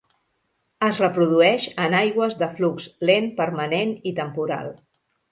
Es 0.85 0.99
reprodueix 1.01 1.67
en 1.83 1.95
aigües 1.99 2.37
de 2.39 2.47
flux 2.59 2.87
lent 3.09 3.27
permanent 3.41 3.93
i 4.13 4.15
temporal. 4.21 4.71